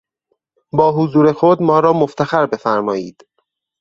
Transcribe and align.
با 0.71 0.91
حضور 0.95 1.31
خود 1.33 1.61
ما 1.61 1.79
را 1.79 1.93
مفتخر 1.93 2.45
بفرمایید. 2.45 3.23